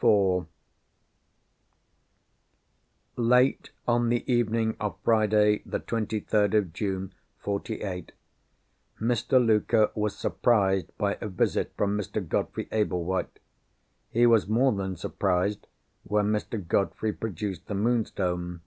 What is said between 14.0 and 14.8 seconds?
He was more